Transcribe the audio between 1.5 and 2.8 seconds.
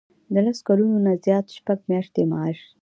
شپږ میاشتې معاش.